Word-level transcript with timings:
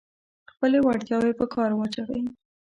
خپلې 0.51 0.77
وړتیاوې 0.81 1.33
په 1.39 1.45
کار 1.53 1.71
واچوئ. 1.75 2.21